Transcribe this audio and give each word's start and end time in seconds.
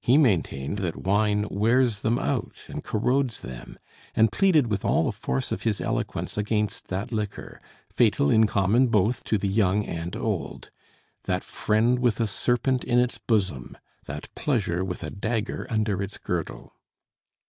He 0.00 0.18
maintained 0.18 0.78
that 0.78 0.96
wine 0.96 1.46
wears 1.52 2.00
them 2.00 2.18
out 2.18 2.62
and 2.66 2.82
corrodes 2.82 3.38
them; 3.38 3.78
and 4.12 4.32
pleaded 4.32 4.66
with 4.66 4.84
all 4.84 5.04
the 5.04 5.12
force 5.12 5.52
of 5.52 5.62
his 5.62 5.80
eloquence 5.80 6.36
against 6.36 6.88
that 6.88 7.12
liquor, 7.12 7.60
fatal 7.88 8.28
in 8.28 8.48
common 8.48 8.88
both 8.88 9.22
to 9.22 9.38
the 9.38 9.46
young 9.46 9.84
and 9.86 10.16
old 10.16 10.72
that 11.26 11.44
friend 11.44 12.00
with 12.00 12.18
a 12.20 12.26
serpent 12.26 12.82
in 12.82 12.98
its 12.98 13.18
bosom 13.18 13.78
that 14.06 14.34
pleasure 14.34 14.84
with 14.84 15.04
a 15.04 15.10
dagger 15.10 15.64
under 15.70 16.02
its 16.02 16.18
girdle. 16.18 16.72